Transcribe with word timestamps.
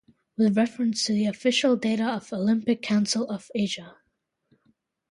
With 0.35 0.57
reference 0.57 1.05
to 1.05 1.13
the 1.13 1.27
official 1.27 1.75
data 1.75 2.15
of 2.15 2.27
the 2.31 2.37
Olympic 2.37 2.81
Council 2.81 3.29
of 3.29 3.51
Asia. 3.53 3.97